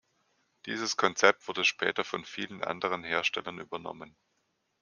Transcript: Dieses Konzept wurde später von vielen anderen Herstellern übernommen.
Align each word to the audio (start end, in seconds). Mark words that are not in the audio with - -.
Dieses 0.65 0.97
Konzept 0.97 1.47
wurde 1.47 1.63
später 1.63 2.03
von 2.03 2.25
vielen 2.25 2.63
anderen 2.63 3.03
Herstellern 3.03 3.59
übernommen. 3.59 4.15